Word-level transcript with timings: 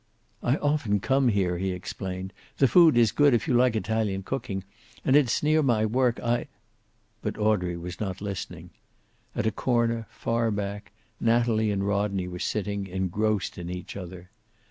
"I 0.41 0.55
often 0.55 0.99
come 0.99 1.27
here," 1.27 1.59
he 1.59 1.69
explained. 1.73 2.33
"The 2.57 2.67
food 2.67 2.97
is 2.97 3.11
good, 3.11 3.35
if 3.35 3.47
you 3.47 3.53
like 3.53 3.75
Italian 3.75 4.23
cooking. 4.23 4.63
And 5.05 5.15
it 5.15 5.27
is 5.27 5.43
near 5.43 5.61
my 5.61 5.85
work. 5.85 6.19
I" 6.21 6.47
But 7.21 7.37
Audrey 7.37 7.77
was 7.77 7.99
not 7.99 8.19
listening. 8.19 8.71
At 9.35 9.45
a 9.45 9.51
corner, 9.51 10.07
far 10.09 10.49
back, 10.49 10.91
Natalie 11.19 11.69
and 11.69 11.85
Rodney 11.87 12.27
were 12.27 12.39
sitting, 12.39 12.87
engrossed 12.87 13.59
in 13.59 13.69
each 13.69 13.95
other. 13.95 14.31